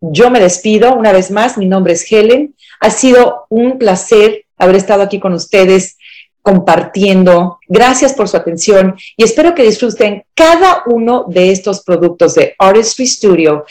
yo 0.02 0.30
me 0.30 0.40
despido 0.40 0.96
una 0.96 1.12
vez 1.12 1.30
más. 1.30 1.58
Mi 1.58 1.66
nombre 1.66 1.94
es 1.94 2.10
Helen. 2.12 2.56
Ha 2.80 2.90
sido 2.90 3.46
un 3.50 3.78
placer 3.78 4.46
haber 4.58 4.76
estado 4.76 5.04
aquí 5.04 5.20
con 5.20 5.34
ustedes 5.34 5.98
compartiendo. 6.42 7.60
Gracias 7.68 8.14
por 8.14 8.30
su 8.30 8.38
atención 8.38 8.96
y 9.18 9.24
espero 9.24 9.54
que 9.54 9.64
disfruten 9.64 10.24
cada 10.34 10.84
uno 10.86 11.26
de 11.28 11.52
estos 11.52 11.84
productos 11.84 12.36
de 12.36 12.56
Artistry 12.58 13.08
Studio. 13.08 13.66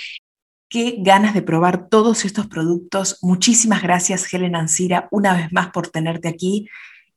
Qué 0.68 0.96
ganas 0.98 1.32
de 1.32 1.40
probar 1.40 1.88
todos 1.88 2.26
estos 2.26 2.46
productos. 2.46 3.18
Muchísimas 3.22 3.82
gracias, 3.82 4.32
Helen 4.32 4.54
Ancira, 4.54 5.08
una 5.10 5.34
vez 5.34 5.50
más 5.50 5.70
por 5.70 5.88
tenerte 5.88 6.28
aquí 6.28 6.68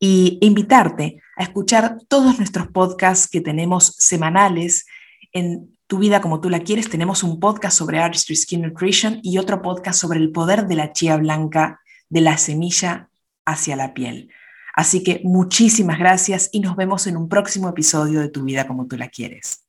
y 0.04 0.40
invitarte 0.42 1.22
a 1.38 1.44
escuchar 1.44 2.00
todos 2.10 2.40
nuestros 2.40 2.68
podcasts 2.68 3.30
que 3.30 3.40
tenemos 3.40 3.96
semanales 4.00 4.88
en 5.32 5.78
Tu 5.86 6.00
vida 6.00 6.22
como 6.22 6.42
tú 6.42 6.50
la 6.50 6.62
quieres. 6.62 6.90
Tenemos 6.90 7.22
un 7.22 7.40
podcast 7.40 7.78
sobre 7.78 8.00
Artistry 8.00 8.36
Skin 8.36 8.62
Nutrition 8.62 9.20
y 9.22 9.38
otro 9.38 9.62
podcast 9.62 10.00
sobre 10.00 10.20
el 10.20 10.32
poder 10.32 10.66
de 10.68 10.76
la 10.76 10.92
chía 10.92 11.18
blanca 11.18 11.82
de 12.10 12.22
la 12.22 12.38
semilla 12.38 13.10
hacia 13.46 13.76
la 13.76 13.94
piel. 13.94 14.32
Así 14.74 15.04
que 15.04 15.22
muchísimas 15.24 16.00
gracias 16.00 16.50
y 16.52 16.62
nos 16.62 16.76
vemos 16.76 17.06
en 17.08 17.18
un 17.18 17.30
próximo 17.30 17.70
episodio 17.70 18.22
de 18.22 18.30
Tu 18.30 18.44
vida 18.44 18.68
como 18.68 18.88
tú 18.88 18.98
la 18.98 19.10
quieres. 19.10 19.66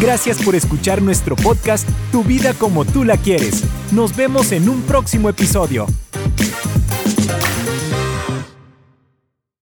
Gracias 0.00 0.42
por 0.42 0.54
escuchar 0.54 1.00
nuestro 1.00 1.34
podcast 1.34 1.88
Tu 2.12 2.22
vida 2.24 2.52
como 2.52 2.84
tú 2.84 3.04
la 3.04 3.16
quieres. 3.16 3.64
Nos 3.92 4.14
vemos 4.14 4.52
en 4.52 4.68
un 4.68 4.82
próximo 4.82 5.30
episodio. 5.30 5.86